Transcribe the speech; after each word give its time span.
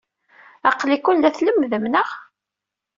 Aql-iken 0.69 1.17
la 1.19 1.29
tlemmdem, 1.35 1.85
naɣ? 1.89 2.09